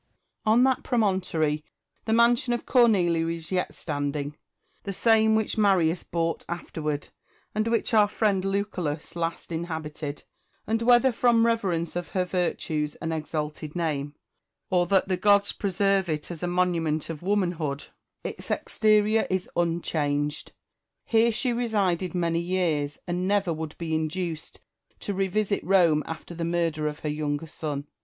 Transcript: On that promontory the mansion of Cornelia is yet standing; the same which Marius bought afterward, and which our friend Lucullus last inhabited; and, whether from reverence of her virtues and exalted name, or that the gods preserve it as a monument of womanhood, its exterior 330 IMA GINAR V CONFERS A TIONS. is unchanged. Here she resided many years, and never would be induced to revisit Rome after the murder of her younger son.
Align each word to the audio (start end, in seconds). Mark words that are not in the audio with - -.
On 0.47 0.63
that 0.63 0.81
promontory 0.81 1.63
the 2.05 2.11
mansion 2.11 2.53
of 2.53 2.65
Cornelia 2.65 3.27
is 3.27 3.51
yet 3.51 3.75
standing; 3.75 4.35
the 4.81 4.93
same 4.93 5.35
which 5.35 5.59
Marius 5.59 6.01
bought 6.01 6.43
afterward, 6.49 7.09
and 7.53 7.67
which 7.67 7.93
our 7.93 8.07
friend 8.07 8.43
Lucullus 8.43 9.15
last 9.15 9.51
inhabited; 9.51 10.23
and, 10.65 10.81
whether 10.81 11.11
from 11.11 11.45
reverence 11.45 11.95
of 11.95 12.07
her 12.17 12.25
virtues 12.25 12.95
and 12.95 13.13
exalted 13.13 13.75
name, 13.75 14.15
or 14.71 14.87
that 14.87 15.07
the 15.07 15.17
gods 15.17 15.51
preserve 15.51 16.09
it 16.09 16.31
as 16.31 16.41
a 16.41 16.47
monument 16.47 17.07
of 17.11 17.21
womanhood, 17.21 17.85
its 18.23 18.49
exterior 18.49 19.27
330 19.27 19.35
IMA 19.35 19.37
GINAR 19.37 19.37
V 19.37 19.53
CONFERS 19.53 19.53
A 19.53 19.67
TIONS. 19.67 20.01
is 20.01 20.01
unchanged. 20.01 20.51
Here 21.05 21.31
she 21.31 21.53
resided 21.53 22.15
many 22.15 22.39
years, 22.41 22.97
and 23.05 23.27
never 23.27 23.53
would 23.53 23.77
be 23.77 23.93
induced 23.93 24.61
to 25.01 25.13
revisit 25.13 25.63
Rome 25.63 26.01
after 26.07 26.33
the 26.33 26.43
murder 26.43 26.87
of 26.87 27.01
her 27.01 27.09
younger 27.09 27.45
son. 27.45 27.85